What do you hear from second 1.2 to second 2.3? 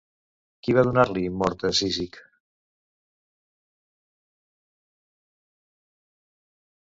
mort a Cízic?